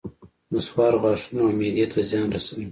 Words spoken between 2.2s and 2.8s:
رسوي